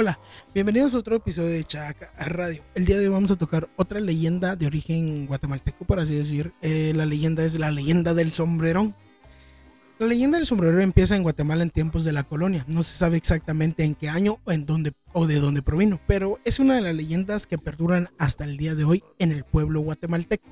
Hola, 0.00 0.18
bienvenidos 0.54 0.94
a 0.94 0.96
otro 0.96 1.16
episodio 1.16 1.50
de 1.50 1.62
Chaca 1.62 2.10
Radio. 2.16 2.62
El 2.74 2.86
día 2.86 2.96
de 2.96 3.06
hoy 3.06 3.12
vamos 3.12 3.30
a 3.32 3.36
tocar 3.36 3.68
otra 3.76 4.00
leyenda 4.00 4.56
de 4.56 4.66
origen 4.66 5.26
guatemalteco, 5.26 5.84
por 5.84 6.00
así 6.00 6.14
decir. 6.14 6.54
Eh, 6.62 6.94
la 6.96 7.04
leyenda 7.04 7.44
es 7.44 7.58
la 7.58 7.70
leyenda 7.70 8.14
del 8.14 8.30
sombrerón. 8.30 8.94
La 9.98 10.06
leyenda 10.06 10.38
del 10.38 10.46
sombrerón 10.46 10.80
empieza 10.80 11.16
en 11.16 11.22
Guatemala 11.22 11.62
en 11.62 11.68
tiempos 11.68 12.04
de 12.04 12.14
la 12.14 12.22
colonia. 12.22 12.64
No 12.66 12.82
se 12.82 12.96
sabe 12.96 13.18
exactamente 13.18 13.84
en 13.84 13.94
qué 13.94 14.08
año 14.08 14.38
o, 14.44 14.52
en 14.52 14.64
dónde, 14.64 14.94
o 15.12 15.26
de 15.26 15.38
dónde 15.38 15.60
provino, 15.60 16.00
pero 16.06 16.38
es 16.46 16.60
una 16.60 16.76
de 16.76 16.80
las 16.80 16.94
leyendas 16.94 17.46
que 17.46 17.58
perduran 17.58 18.08
hasta 18.16 18.44
el 18.44 18.56
día 18.56 18.74
de 18.74 18.84
hoy 18.84 19.04
en 19.18 19.32
el 19.32 19.44
pueblo 19.44 19.82
guatemalteco. 19.82 20.48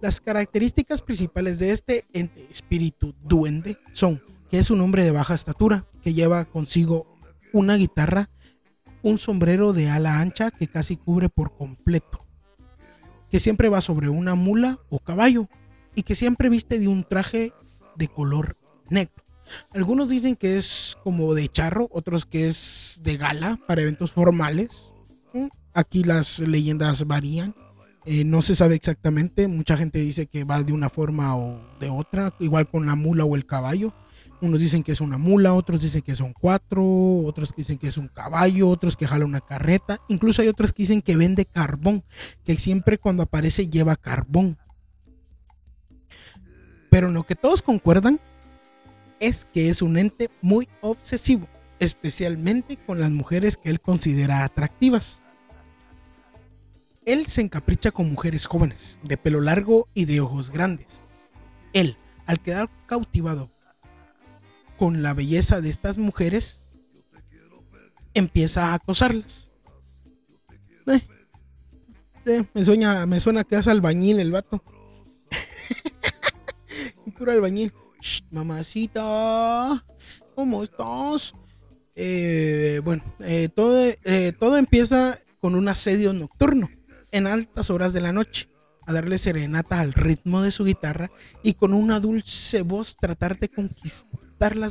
Las 0.00 0.20
características 0.20 1.02
principales 1.02 1.60
de 1.60 1.70
este 1.70 2.04
ente 2.12 2.48
espíritu 2.50 3.14
duende 3.22 3.78
son 3.92 4.20
que 4.50 4.58
es 4.58 4.72
un 4.72 4.80
hombre 4.80 5.04
de 5.04 5.12
baja 5.12 5.34
estatura, 5.34 5.86
que 6.02 6.14
lleva 6.14 6.46
consigo 6.46 7.06
una 7.52 7.76
guitarra, 7.76 8.28
un 9.02 9.18
sombrero 9.18 9.72
de 9.72 9.88
ala 9.88 10.20
ancha 10.20 10.50
que 10.50 10.68
casi 10.68 10.96
cubre 10.96 11.28
por 11.28 11.56
completo, 11.56 12.24
que 13.30 13.40
siempre 13.40 13.68
va 13.68 13.80
sobre 13.80 14.08
una 14.08 14.34
mula 14.34 14.78
o 14.90 14.98
caballo 14.98 15.48
y 15.94 16.02
que 16.02 16.14
siempre 16.14 16.48
viste 16.48 16.78
de 16.78 16.88
un 16.88 17.04
traje 17.04 17.52
de 17.96 18.08
color 18.08 18.56
negro. 18.88 19.22
Algunos 19.74 20.08
dicen 20.08 20.36
que 20.36 20.56
es 20.56 20.96
como 21.02 21.34
de 21.34 21.48
charro, 21.48 21.88
otros 21.92 22.26
que 22.26 22.46
es 22.46 22.98
de 23.02 23.16
gala 23.16 23.58
para 23.66 23.82
eventos 23.82 24.12
formales. 24.12 24.92
Mm, 25.32 25.48
aquí 25.74 26.04
las 26.04 26.38
leyendas 26.38 27.06
varían. 27.06 27.54
Eh, 28.04 28.24
no 28.24 28.42
se 28.42 28.56
sabe 28.56 28.74
exactamente. 28.74 29.46
Mucha 29.48 29.76
gente 29.76 30.00
dice 30.00 30.26
que 30.26 30.44
va 30.44 30.62
de 30.62 30.72
una 30.72 30.88
forma 30.88 31.36
o 31.36 31.60
de 31.78 31.88
otra, 31.88 32.34
igual 32.40 32.68
con 32.68 32.86
la 32.86 32.94
mula 32.96 33.24
o 33.24 33.36
el 33.36 33.46
caballo. 33.46 33.92
Unos 34.40 34.60
dicen 34.60 34.82
que 34.82 34.90
es 34.90 35.00
una 35.00 35.18
mula, 35.18 35.54
otros 35.54 35.80
dicen 35.82 36.02
que 36.02 36.16
son 36.16 36.32
cuatro, 36.32 36.84
otros 36.84 37.54
dicen 37.56 37.78
que 37.78 37.86
es 37.86 37.96
un 37.96 38.08
caballo, 38.08 38.68
otros 38.68 38.96
que 38.96 39.06
jala 39.06 39.24
una 39.24 39.40
carreta. 39.40 40.00
Incluso 40.08 40.42
hay 40.42 40.48
otros 40.48 40.72
que 40.72 40.82
dicen 40.82 41.00
que 41.00 41.14
vende 41.14 41.44
carbón, 41.44 42.02
que 42.44 42.56
siempre 42.56 42.98
cuando 42.98 43.22
aparece 43.22 43.68
lleva 43.68 43.94
carbón. 43.94 44.58
Pero 46.90 47.08
lo 47.08 47.22
que 47.22 47.36
todos 47.36 47.62
concuerdan 47.62 48.20
es 49.20 49.44
que 49.44 49.70
es 49.70 49.80
un 49.80 49.96
ente 49.96 50.28
muy 50.40 50.68
obsesivo, 50.80 51.46
especialmente 51.78 52.76
con 52.76 52.98
las 52.98 53.10
mujeres 53.10 53.56
que 53.56 53.70
él 53.70 53.80
considera 53.80 54.42
atractivas. 54.42 55.21
Él 57.04 57.26
se 57.26 57.40
encapricha 57.40 57.90
con 57.90 58.10
mujeres 58.10 58.46
jóvenes, 58.46 58.98
de 59.02 59.16
pelo 59.16 59.40
largo 59.40 59.88
y 59.92 60.04
de 60.04 60.20
ojos 60.20 60.50
grandes. 60.50 61.02
Él, 61.72 61.96
al 62.26 62.40
quedar 62.40 62.70
cautivado 62.86 63.50
con 64.78 65.02
la 65.02 65.12
belleza 65.12 65.60
de 65.60 65.68
estas 65.68 65.98
mujeres, 65.98 66.70
empieza 68.14 68.68
a 68.68 68.74
acosarlas. 68.74 69.50
Eh, 70.86 71.00
eh, 72.26 72.44
me, 72.54 72.64
sueña, 72.64 73.04
me 73.06 73.18
suena 73.18 73.42
que 73.42 73.56
hace 73.56 73.70
albañil 73.70 74.20
el 74.20 74.30
vato. 74.30 74.62
Pura 77.18 77.32
albañil. 77.32 77.72
mamacita, 78.30 79.84
¿cómo 80.36 80.62
estás? 80.62 81.32
Eh, 81.96 82.80
bueno, 82.84 83.02
todo, 83.56 83.92
todo 84.38 84.56
empieza 84.56 85.18
con 85.40 85.56
un 85.56 85.68
asedio 85.68 86.12
nocturno 86.12 86.70
en 87.12 87.26
altas 87.26 87.70
horas 87.70 87.92
de 87.92 88.00
la 88.00 88.12
noche 88.12 88.48
a 88.86 88.92
darle 88.92 89.18
serenata 89.18 89.78
al 89.78 89.92
ritmo 89.92 90.42
de 90.42 90.50
su 90.50 90.64
guitarra 90.64 91.10
y 91.42 91.54
con 91.54 91.72
una 91.72 92.00
dulce 92.00 92.62
voz 92.62 92.96
tratar 92.96 93.38
de 93.38 93.48
conquistar 93.48 94.12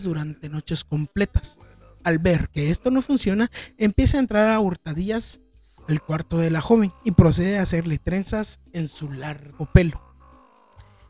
durante 0.04 0.50
noches 0.50 0.84
completas. 0.84 1.58
Al 2.04 2.20
ver 2.20 2.50
que 2.50 2.70
esto 2.72 2.92
no 2.92 3.02
funciona, 3.02 3.50
empieza 3.78 4.18
a 4.18 4.20
entrar 4.20 4.50
a 4.50 4.60
hurtadillas 4.60 5.40
al 5.88 6.02
cuarto 6.02 6.38
de 6.38 6.52
la 6.52 6.60
joven 6.60 6.92
y 7.06 7.12
procede 7.12 7.58
a 7.58 7.62
hacerle 7.62 7.98
trenzas 7.98 8.60
en 8.74 8.90
su 8.90 9.10
largo 9.10 9.66
pelo. 9.72 10.02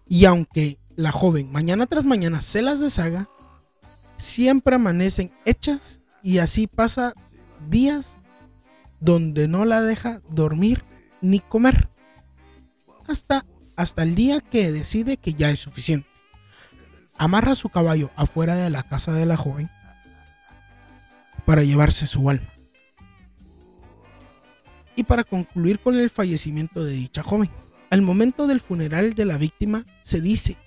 Y 0.07 0.25
aunque 0.25 0.77
la 0.95 1.11
joven 1.11 1.51
mañana 1.51 1.87
tras 1.87 2.05
mañana 2.05 2.41
se 2.41 2.61
las 2.61 2.79
deshaga, 2.79 3.29
siempre 4.17 4.75
amanecen 4.75 5.31
hechas 5.45 6.01
y 6.21 6.37
así 6.37 6.67
pasa 6.67 7.15
días 7.67 8.19
donde 8.99 9.47
no 9.47 9.65
la 9.65 9.81
deja 9.81 10.21
dormir 10.29 10.83
ni 11.21 11.39
comer. 11.39 11.89
Hasta, 13.07 13.45
hasta 13.75 14.03
el 14.03 14.15
día 14.15 14.41
que 14.41 14.71
decide 14.71 15.17
que 15.17 15.33
ya 15.33 15.49
es 15.49 15.59
suficiente 15.59 16.11
amarra 17.21 17.53
su 17.53 17.69
caballo 17.69 18.09
afuera 18.15 18.55
de 18.55 18.71
la 18.71 18.81
casa 18.81 19.13
de 19.13 19.27
la 19.27 19.37
joven 19.37 19.69
para 21.45 21.63
llevarse 21.63 22.07
su 22.07 22.27
alma. 22.27 22.47
Y 24.95 25.03
para 25.03 25.23
concluir 25.23 25.77
con 25.77 25.95
el 25.95 26.09
fallecimiento 26.09 26.83
de 26.83 26.93
dicha 26.93 27.21
joven, 27.21 27.51
al 27.91 28.01
momento 28.01 28.47
del 28.47 28.59
funeral 28.59 29.13
de 29.13 29.25
la 29.25 29.37
víctima 29.37 29.85
se 30.01 30.19
dice 30.19 30.57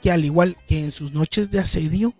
que 0.00 0.10
al 0.10 0.24
igual 0.24 0.56
que 0.66 0.80
en 0.80 0.92
sus 0.92 1.12
noches 1.12 1.50
de 1.50 1.58
asedio, 1.58 2.14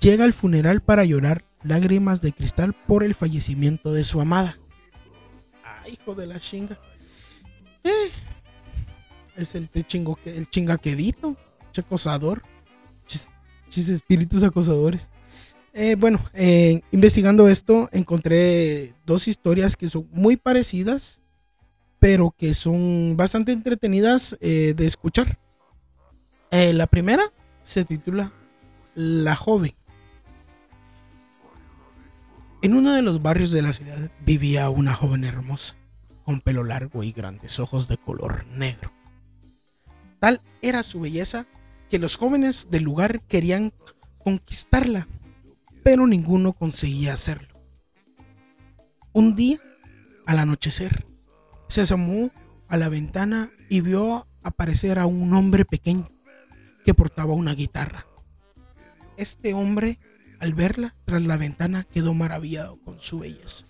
llega 0.00 0.24
al 0.24 0.32
funeral 0.32 0.82
para 0.82 1.04
llorar 1.04 1.44
lágrimas 1.64 2.20
de 2.20 2.32
cristal 2.32 2.74
por 2.86 3.02
el 3.02 3.16
fallecimiento 3.16 3.92
de 3.92 4.04
su 4.04 4.20
amada. 4.20 4.56
Hijo 5.88 6.14
de 6.14 6.26
la 6.26 6.40
chinga. 6.40 6.78
Eh, 7.84 8.10
es 9.36 9.54
el, 9.54 9.68
chingo, 9.86 10.18
el 10.24 10.48
chingaquedito 10.50 11.36
acosador. 11.76 12.42
Chis, 13.68 13.88
espíritus 13.88 14.42
acosadores. 14.42 15.10
Eh, 15.74 15.94
bueno, 15.98 16.24
eh, 16.32 16.80
investigando 16.90 17.48
esto 17.48 17.90
encontré 17.92 18.94
dos 19.04 19.28
historias 19.28 19.76
que 19.76 19.88
son 19.88 20.08
muy 20.10 20.36
parecidas, 20.36 21.20
pero 21.98 22.34
que 22.36 22.54
son 22.54 23.14
bastante 23.16 23.52
entretenidas 23.52 24.36
de 24.40 24.86
escuchar. 24.86 25.38
la 26.50 26.86
primera 26.86 27.30
se 27.62 27.84
titula 27.84 28.32
La 28.94 29.36
joven. 29.36 29.74
En 32.66 32.74
uno 32.74 32.94
de 32.94 33.02
los 33.02 33.22
barrios 33.22 33.52
de 33.52 33.62
la 33.62 33.72
ciudad 33.72 34.10
vivía 34.24 34.68
una 34.70 34.92
joven 34.92 35.22
hermosa, 35.22 35.76
con 36.24 36.40
pelo 36.40 36.64
largo 36.64 37.04
y 37.04 37.12
grandes 37.12 37.60
ojos 37.60 37.86
de 37.86 37.96
color 37.96 38.44
negro. 38.46 38.90
Tal 40.18 40.40
era 40.62 40.82
su 40.82 40.98
belleza 40.98 41.46
que 41.88 42.00
los 42.00 42.16
jóvenes 42.16 42.66
del 42.68 42.82
lugar 42.82 43.20
querían 43.20 43.72
conquistarla, 44.18 45.06
pero 45.84 46.08
ninguno 46.08 46.54
conseguía 46.54 47.12
hacerlo. 47.12 47.54
Un 49.12 49.36
día, 49.36 49.60
al 50.26 50.40
anochecer, 50.40 51.06
se 51.68 51.82
asomó 51.82 52.32
a 52.66 52.76
la 52.76 52.88
ventana 52.88 53.52
y 53.68 53.80
vio 53.80 54.26
aparecer 54.42 54.98
a 54.98 55.06
un 55.06 55.32
hombre 55.34 55.64
pequeño 55.64 56.08
que 56.84 56.94
portaba 56.94 57.32
una 57.32 57.54
guitarra. 57.54 58.08
Este 59.16 59.54
hombre, 59.54 60.00
al 60.40 60.54
verla 60.54 60.94
tras 61.04 61.24
la 61.24 61.36
ventana, 61.36 61.84
quedó 61.84 62.14
maravillado 62.14 62.78
con 62.82 63.00
su 63.00 63.20
belleza 63.20 63.64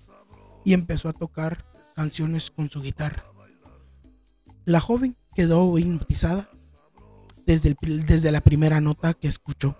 y 0.65 0.73
empezó 0.73 1.09
a 1.09 1.13
tocar 1.13 1.65
canciones 1.95 2.51
con 2.51 2.71
su 2.71 2.83
guitarra. 2.83 3.25
La 4.65 4.81
joven 4.81 5.17
quedó 5.35 5.79
hipnotizada 5.79 6.51
desde, 7.47 7.77
desde 7.81 8.33
la 8.33 8.41
primera 8.41 8.81
nota 8.81 9.15
que 9.15 9.29
escuchó. 9.29 9.77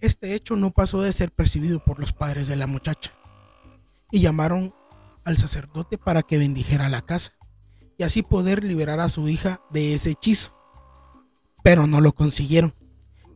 Este 0.00 0.34
hecho 0.34 0.56
no 0.56 0.70
pasó 0.70 1.02
de 1.02 1.12
ser 1.12 1.30
percibido 1.30 1.82
por 1.84 1.98
los 1.98 2.12
padres 2.12 2.46
de 2.46 2.56
la 2.56 2.66
muchacha 2.66 3.12
y 4.10 4.20
llamaron 4.20 4.74
al 5.24 5.38
sacerdote 5.38 5.98
para 5.98 6.22
que 6.22 6.38
bendijera 6.38 6.88
la 6.88 7.02
casa 7.02 7.32
y 7.96 8.02
así 8.02 8.22
poder 8.22 8.64
liberar 8.64 9.00
a 9.00 9.08
su 9.08 9.28
hija 9.28 9.60
de 9.70 9.94
ese 9.94 10.10
hechizo. 10.10 10.54
Pero 11.62 11.86
no 11.86 12.00
lo 12.00 12.14
consiguieron. 12.14 12.74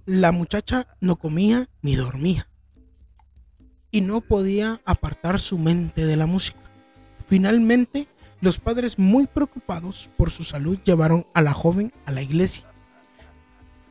La 0.08 0.32
muchacha 0.32 0.88
no 1.00 1.16
comía 1.16 1.69
ni 1.82 1.94
dormía 1.94 2.49
y 3.90 4.00
no 4.00 4.20
podía 4.20 4.81
apartar 4.84 5.38
su 5.38 5.58
mente 5.58 6.06
de 6.06 6.16
la 6.16 6.26
música. 6.26 6.58
Finalmente, 7.26 8.08
los 8.40 8.58
padres 8.58 8.99
muy 8.99 9.26
preocupados 9.26 10.08
por 10.16 10.31
su 10.31 10.44
salud 10.44 10.78
llevaron 10.82 11.26
a 11.34 11.43
la 11.43 11.52
joven 11.52 11.93
a 12.06 12.12
la 12.12 12.22
iglesia 12.22 12.64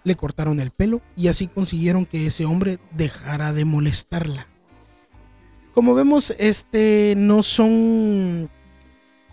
le 0.08 0.16
cortaron 0.16 0.60
el 0.60 0.72
pelo 0.72 1.02
y 1.16 1.28
así 1.28 1.48
consiguieron 1.48 2.06
que 2.06 2.28
ese 2.28 2.46
hombre 2.46 2.80
dejara 2.96 3.54
de 3.54 3.66
molestarla. 3.66 4.48
Como 5.74 5.94
vemos, 5.94 6.34
este 6.40 7.14
no 7.18 7.44
son 7.44 8.50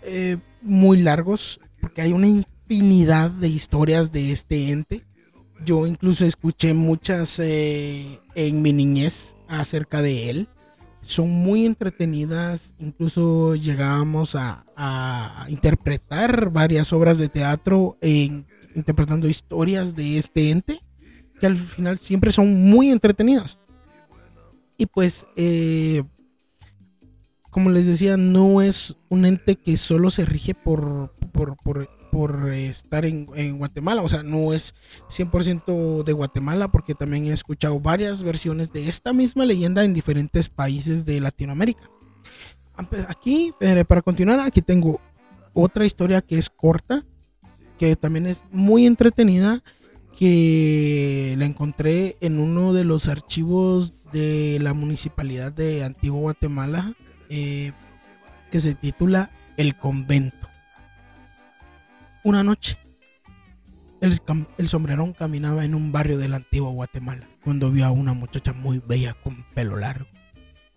eh, 0.03 0.37
muy 0.61 1.01
largos 1.01 1.59
porque 1.79 2.01
hay 2.01 2.11
una 2.11 2.27
infinidad 2.27 3.31
de 3.31 3.47
historias 3.47 4.11
de 4.11 4.31
este 4.31 4.69
ente. 4.69 5.03
Yo 5.63 5.87
incluso 5.87 6.25
escuché 6.25 6.73
muchas 6.73 7.39
eh, 7.39 8.19
en 8.35 8.61
mi 8.61 8.73
niñez 8.73 9.35
acerca 9.47 10.01
de 10.01 10.29
él. 10.29 10.47
Son 11.01 11.29
muy 11.29 11.65
entretenidas, 11.65 12.75
incluso 12.79 13.55
llegábamos 13.55 14.35
a, 14.35 14.63
interpretar 15.47 16.49
varias 16.49 16.91
obras 16.91 17.17
de 17.19 17.29
teatro 17.29 17.97
en 18.01 18.45
interpretando 18.73 19.29
historias 19.29 19.95
de 19.95 20.17
este 20.17 20.49
ente 20.49 20.81
que 21.39 21.45
al 21.45 21.55
final 21.57 21.97
siempre 21.97 22.31
son 22.31 22.69
muy 22.69 22.89
entretenidas. 22.89 23.57
Y 24.77 24.87
pues, 24.87 25.27
eh, 25.35 26.03
como 27.49 27.69
les 27.69 27.85
decía, 27.85 28.17
no 28.17 28.61
es 28.61 28.97
un 29.09 29.25
ente 29.25 29.55
que 29.55 29.77
solo 29.77 30.09
se 30.09 30.25
rige 30.25 30.53
por, 30.53 31.13
por, 31.31 31.55
por, 31.57 31.89
por 32.15 32.49
estar 32.53 33.03
en, 33.03 33.57
Guatemala. 33.57 34.01
O 34.01 34.07
sea, 34.07 34.23
no 34.23 34.53
es 34.53 34.73
100% 35.09 36.05
de 36.05 36.13
Guatemala 36.13 36.69
porque 36.69 36.95
también 36.95 37.25
he 37.25 37.33
escuchado 37.33 37.77
varias 37.81 38.23
versiones 38.23 38.71
de 38.71 38.87
esta 38.87 39.11
misma 39.11 39.43
leyenda 39.45 39.83
en 39.83 39.93
diferentes 39.93 40.47
países 40.47 41.03
de 41.03 41.19
Latinoamérica. 41.19 41.89
Aquí, 43.09 43.51
eh, 43.59 43.83
para 43.83 44.01
continuar, 44.01 44.39
aquí 44.39 44.61
tengo 44.61 45.01
otra 45.53 45.85
historia 45.85 46.21
que 46.21 46.37
es 46.37 46.49
corta, 46.49 47.03
que 47.77 47.97
también 47.97 48.27
es 48.27 48.45
muy 48.49 48.85
entretenida, 48.85 49.61
que 50.17 51.35
la 51.37 51.43
encontré 51.43 52.15
en 52.21 52.39
uno 52.39 52.71
de 52.71 52.85
los 52.85 53.09
archivos 53.09 54.09
de 54.13 54.57
la 54.61 54.73
municipalidad 54.73 55.51
de 55.51 55.83
Antigua 55.83 56.21
Guatemala, 56.21 56.93
eh, 57.27 57.73
que 58.51 58.61
se 58.61 58.73
titula 58.73 59.31
El 59.57 59.75
convento. 59.75 60.54
Una 62.25 62.43
noche, 62.43 62.75
el, 64.01 64.67
sombrerón 64.67 65.13
caminaba 65.13 65.63
en 65.63 65.75
un 65.75 65.91
barrio 65.91 66.17
de 66.17 66.27
la 66.27 66.37
antigua 66.37 66.71
Guatemala 66.71 67.29
cuando 67.43 67.69
vio 67.69 67.85
a 67.85 67.91
una 67.91 68.13
muchacha 68.13 68.51
muy 68.51 68.79
bella 68.79 69.13
con 69.13 69.45
pelo 69.53 69.77
largo 69.77 70.07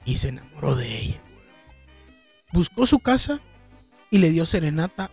y 0.04 0.18
se 0.18 0.28
enamoró 0.28 0.76
de 0.76 1.00
ella. 1.00 1.22
Buscó 2.52 2.84
su 2.84 2.98
casa 2.98 3.40
y 4.10 4.18
le 4.18 4.28
dio 4.28 4.44
serenata 4.44 5.10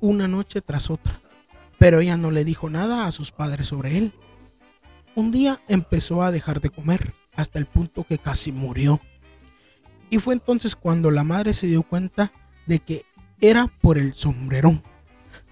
una 0.00 0.28
noche 0.28 0.60
tras 0.60 0.88
otra, 0.88 1.20
pero 1.80 1.98
ella 1.98 2.16
no 2.16 2.30
le 2.30 2.44
dijo 2.44 2.70
nada 2.70 3.08
a 3.08 3.10
sus 3.10 3.32
padres 3.32 3.66
sobre 3.66 3.98
él. 3.98 4.12
Un 5.16 5.32
día 5.32 5.60
empezó 5.66 6.22
a 6.22 6.30
dejar 6.30 6.60
de 6.60 6.70
comer 6.70 7.12
hasta 7.34 7.58
el 7.58 7.66
punto 7.66 8.04
que 8.04 8.18
casi 8.18 8.52
murió. 8.52 9.00
Y 10.10 10.18
fue 10.18 10.32
entonces 10.32 10.76
cuando 10.76 11.10
la 11.10 11.24
madre 11.24 11.54
se 11.54 11.66
dio 11.66 11.82
cuenta 11.82 12.30
de 12.66 12.78
que 12.78 13.04
era 13.40 13.66
por 13.80 13.98
el 13.98 14.14
sombrerón. 14.14 14.84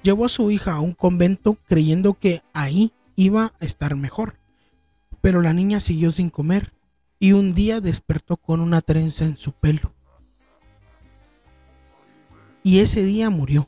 Llevó 0.03 0.25
a 0.25 0.29
su 0.29 0.51
hija 0.51 0.73
a 0.73 0.81
un 0.81 0.93
convento 0.93 1.59
creyendo 1.67 2.15
que 2.15 2.43
ahí 2.53 2.93
iba 3.17 3.53
a 3.61 3.65
estar 3.65 3.97
mejor. 3.97 4.37
Pero 5.21 5.43
la 5.43 5.53
niña 5.53 5.81
siguió 5.81 6.11
sin 6.11 6.31
comer 6.31 6.73
y 7.19 7.33
un 7.33 7.55
día 7.55 7.81
despertó 7.81 8.37
con 8.37 8.61
una 8.61 8.81
trenza 8.81 9.25
en 9.25 9.37
su 9.37 9.53
pelo 9.53 9.93
y 12.69 12.81
ese 12.81 13.03
día 13.03 13.31
murió. 13.31 13.67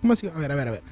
¿Cómo 0.00 0.14
así? 0.14 0.26
A 0.26 0.32
ver, 0.32 0.50
a 0.50 0.56
ver, 0.56 0.66
a 0.66 0.70
ver. 0.72 0.82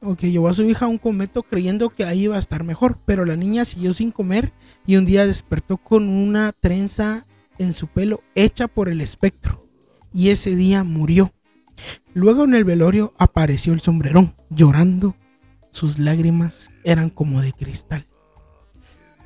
Ok, 0.00 0.20
llevó 0.20 0.48
a 0.48 0.54
su 0.54 0.64
hija 0.64 0.86
a 0.86 0.88
un 0.88 0.96
convento 0.96 1.42
creyendo 1.42 1.90
que 1.90 2.04
ahí 2.04 2.22
iba 2.22 2.36
a 2.36 2.38
estar 2.38 2.64
mejor, 2.64 2.98
pero 3.04 3.26
la 3.26 3.36
niña 3.36 3.66
siguió 3.66 3.92
sin 3.92 4.10
comer 4.10 4.52
y 4.86 4.96
un 4.96 5.04
día 5.04 5.26
despertó 5.26 5.76
con 5.76 6.08
una 6.08 6.52
trenza 6.52 7.26
en 7.58 7.74
su 7.74 7.88
pelo 7.88 8.22
hecha 8.34 8.68
por 8.68 8.88
el 8.88 9.02
espectro 9.02 9.68
y 10.14 10.30
ese 10.30 10.56
día 10.56 10.82
murió. 10.82 11.33
Luego 12.14 12.44
en 12.44 12.54
el 12.54 12.64
velorio 12.64 13.12
apareció 13.18 13.72
el 13.72 13.80
sombrerón, 13.80 14.34
llorando. 14.50 15.16
Sus 15.70 15.98
lágrimas 15.98 16.70
eran 16.84 17.10
como 17.10 17.40
de 17.40 17.52
cristal. 17.52 18.04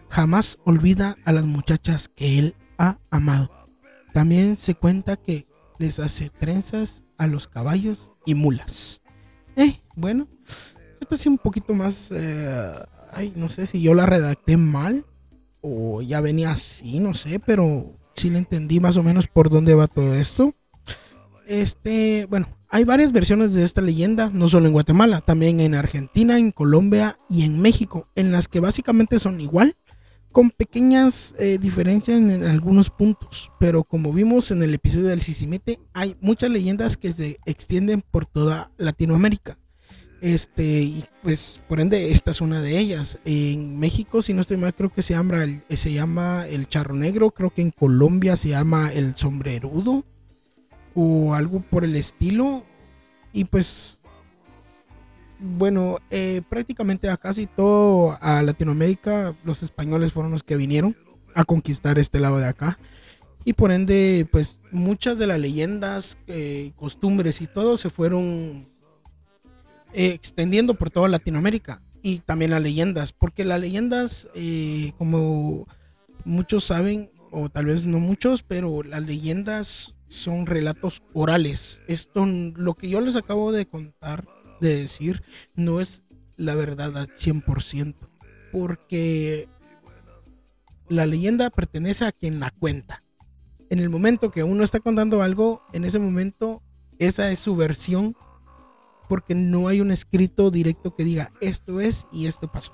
Jamás 0.09 0.59
olvida 0.65 1.17
a 1.25 1.33
las 1.33 1.45
muchachas 1.45 2.09
que 2.09 2.39
él 2.39 2.55
ha 2.79 2.99
amado. 3.11 3.51
También 4.15 4.57
se 4.57 4.75
cuenta 4.75 5.17
que 5.17 5.45
les 5.79 5.99
hace 5.99 6.31
trenzas 6.31 7.03
a 7.19 7.27
los 7.27 7.47
caballos 7.47 8.13
y 8.25 8.35
mulas. 8.35 9.03
Eh, 9.57 9.81
bueno, 9.95 10.27
esta 11.01 11.17
sí 11.17 11.29
un 11.29 11.39
poquito 11.39 11.75
más... 11.75 12.09
Eh, 12.11 12.73
ay, 13.13 13.33
no 13.37 13.49
sé 13.49 13.67
si 13.67 13.81
yo 13.83 13.95
la 13.95 14.07
redacté 14.07 14.57
mal 14.57 15.05
o 15.61 16.03
ya 16.03 16.21
venía 16.21 16.53
así, 16.53 17.01
no 17.01 17.15
sé, 17.15 17.41
pero 17.41 17.85
sí 18.15 18.31
le 18.31 18.39
entendí 18.39 18.81
más 18.81 18.97
o 18.97 19.03
menos 19.03 19.27
por 19.27 19.51
dónde 19.51 19.75
va 19.75 19.89
todo 19.89 20.15
esto. 20.15 20.55
Este, 21.49 22.27
bueno, 22.27 22.47
hay 22.69 22.85
varias 22.85 23.11
versiones 23.11 23.55
de 23.55 23.65
esta 23.65 23.81
leyenda, 23.81 24.31
no 24.35 24.49
solo 24.49 24.67
en 24.67 24.75
Guatemala, 24.75 25.23
también 25.23 25.61
en 25.61 25.75
Argentina, 25.75 26.39
en 26.39 26.53
Colombia 26.53 27.19
y 27.31 27.43
en 27.43 27.59
México, 27.59 28.07
en 28.17 28.33
las 28.33 28.49
que 28.49 28.61
básicamente 28.61 29.19
son 29.19 29.41
igual, 29.41 29.75
con 30.31 30.51
pequeñas 30.51 31.35
eh, 31.39 31.57
diferencias 31.59 32.19
en, 32.19 32.45
algunos 32.45 32.91
puntos, 32.91 33.51
pero 33.59 33.83
como 33.83 34.13
vimos 34.13 34.51
en 34.51 34.63
el 34.63 34.75
episodio 34.75 35.07
del 35.07 35.23
Sisimete, 35.23 35.81
hay 35.95 36.19
muchas 36.21 36.51
leyendas 36.51 36.99
que 36.99 37.13
se 37.13 37.39
extienden 37.47 38.03
por 38.03 38.27
toda 38.27 38.71
Latinoamérica. 38.77 39.57
Este, 40.21 40.83
y 40.83 41.05
pues 41.23 41.63
por 41.67 41.81
ende, 41.81 42.13
esta 42.13 42.33
es 42.33 42.43
una 42.43 42.61
de 42.61 42.79
ellas. 42.79 43.21
En 43.25 43.79
México, 43.79 44.21
si 44.21 44.35
no 44.35 44.43
estoy 44.43 44.59
mal, 44.59 44.75
creo 44.75 44.93
que 44.93 45.01
se 45.01 45.15
llama 45.15 45.45
el, 45.45 45.63
se 45.79 45.95
llama 45.95 46.47
el 46.47 46.69
charro 46.69 46.95
negro. 46.95 47.31
Creo 47.31 47.51
que 47.51 47.63
en 47.63 47.71
Colombia 47.71 48.37
se 48.37 48.51
llama 48.51 48.93
el 48.93 49.15
sombrerudo 49.15 50.05
o 51.01 51.33
algo 51.33 51.61
por 51.61 51.85
el 51.85 51.95
estilo. 51.95 52.65
Y 53.33 53.45
pues 53.45 54.01
bueno, 55.39 55.99
eh, 56.11 56.43
prácticamente 56.49 57.09
a 57.09 57.17
casi 57.17 57.47
todo 57.47 58.19
a 58.21 58.43
Latinoamérica 58.43 59.33
los 59.45 59.63
españoles 59.63 60.13
fueron 60.13 60.33
los 60.33 60.43
que 60.43 60.57
vinieron 60.57 60.97
a 61.35 61.45
conquistar 61.45 62.01
este 62.01 62.19
lado 62.19 62.39
de 62.39 62.47
acá. 62.47 62.79
Y 63.45 63.53
por 63.53 63.71
ende, 63.71 64.27
pues 64.33 64.59
muchas 64.73 65.19
de 65.19 65.29
las 65.29 65.39
leyendas, 65.39 66.19
eh, 66.27 66.73
costumbres 66.75 67.41
y 67.41 67.47
todo 67.47 67.77
se 67.77 67.91
fueron 67.91 68.65
eh, 69.93 70.09
extendiendo 70.09 70.75
por 70.75 70.91
toda 70.91 71.09
Latinoamérica. 71.09 71.81
Y 72.03 72.19
también 72.19 72.51
las 72.51 72.63
leyendas, 72.63 73.13
porque 73.13 73.45
las 73.45 73.61
leyendas, 73.61 74.29
como 74.99 75.67
muchos 76.25 76.65
saben, 76.65 77.11
o 77.31 77.49
tal 77.49 77.67
vez 77.67 77.87
no 77.87 77.99
muchos, 77.99 78.43
pero 78.43 78.83
las 78.83 79.03
leyendas 79.03 79.98
son 80.09 80.47
relatos 80.47 81.03
orales. 81.13 81.83
Esto, 81.87 82.27
lo 82.27 82.75
que 82.75 82.89
yo 82.89 83.01
les 83.01 83.17
acabo 83.17 83.53
de 83.53 83.67
contar, 83.67 84.27
de 84.61 84.77
decir 84.77 85.23
no 85.55 85.81
es 85.81 86.03
la 86.37 86.55
verdad 86.55 86.97
al 86.97 87.09
100%, 87.09 87.95
porque 88.53 89.49
la 90.89 91.07
leyenda 91.07 91.51
pertenece 91.51 92.05
a 92.05 92.13
quien 92.13 92.41
la 92.41 92.51
cuenta. 92.51 93.03
En 93.71 93.79
el 93.81 93.91
momento 93.91 94.31
que 94.31 94.45
uno 94.45 94.65
está 94.65 94.81
contando 94.81 95.23
algo, 95.23 95.63
en 95.73 95.85
ese 95.85 95.99
momento 95.99 96.63
esa 96.99 97.31
es 97.31 97.39
su 97.39 97.55
versión, 97.55 98.17
porque 99.09 99.35
no 99.35 99.69
hay 99.69 99.81
un 99.81 99.91
escrito 99.91 100.51
directo 100.51 100.95
que 100.95 101.05
diga 101.05 101.31
esto 101.41 101.81
es 101.81 102.07
y 102.13 102.27
esto 102.27 102.51
pasó. 102.51 102.73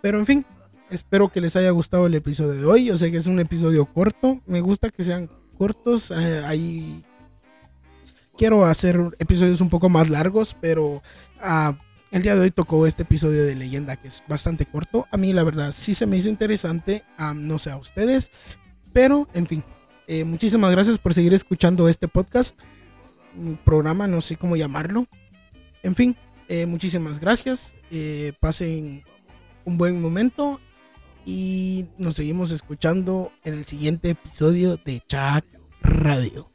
Pero 0.00 0.18
en 0.18 0.26
fin, 0.26 0.46
espero 0.90 1.28
que 1.28 1.40
les 1.40 1.56
haya 1.56 1.70
gustado 1.70 2.06
el 2.06 2.14
episodio 2.14 2.52
de 2.52 2.64
hoy. 2.64 2.84
Yo 2.86 2.96
sé 2.96 3.10
que 3.10 3.16
es 3.16 3.26
un 3.26 3.40
episodio 3.40 3.84
corto, 3.84 4.40
me 4.46 4.60
gusta 4.60 4.90
que 4.90 5.02
sean 5.02 5.28
cortos. 5.58 6.10
Eh, 6.10 6.42
hay 6.46 7.04
quiero 8.38 8.64
hacer 8.64 8.98
episodios 9.18 9.60
un 9.60 9.68
poco 9.68 9.88
más 9.88 10.08
largos, 10.08 10.56
pero 10.58 11.02
uh, 11.42 11.74
el 12.10 12.22
día 12.22 12.34
de 12.34 12.40
hoy 12.40 12.50
tocó 12.50 12.86
este 12.86 13.02
episodio 13.02 13.44
de 13.44 13.54
leyenda 13.54 13.96
que 13.96 14.08
es 14.08 14.22
bastante 14.28 14.64
corto. 14.64 15.06
A 15.10 15.16
mí 15.16 15.32
la 15.32 15.42
verdad 15.42 15.72
sí 15.72 15.92
se 15.92 16.06
me 16.06 16.16
hizo 16.16 16.28
interesante, 16.28 17.02
um, 17.18 17.46
no 17.46 17.58
sé 17.58 17.70
a 17.70 17.76
ustedes, 17.76 18.30
pero 18.92 19.28
en 19.34 19.46
fin, 19.46 19.62
eh, 20.06 20.24
muchísimas 20.24 20.70
gracias 20.70 20.98
por 20.98 21.12
seguir 21.12 21.34
escuchando 21.34 21.88
este 21.88 22.08
podcast, 22.08 22.58
programa, 23.64 24.06
no 24.06 24.20
sé 24.20 24.36
cómo 24.36 24.56
llamarlo. 24.56 25.06
En 25.82 25.94
fin, 25.94 26.16
eh, 26.48 26.64
muchísimas 26.64 27.20
gracias, 27.20 27.74
eh, 27.90 28.32
pasen 28.40 29.02
un 29.64 29.76
buen 29.76 30.00
momento 30.00 30.60
y 31.24 31.86
nos 31.98 32.14
seguimos 32.14 32.50
escuchando 32.50 33.30
en 33.44 33.54
el 33.54 33.64
siguiente 33.64 34.10
episodio 34.10 34.76
de 34.76 35.02
Chat 35.06 35.44
Radio. 35.82 36.50